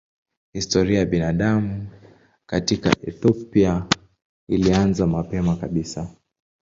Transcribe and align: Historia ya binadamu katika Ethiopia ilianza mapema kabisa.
Historia 0.53 0.99
ya 0.99 1.05
binadamu 1.05 1.87
katika 2.45 2.89
Ethiopia 3.01 3.87
ilianza 4.49 5.07
mapema 5.07 5.55
kabisa. 5.55 6.15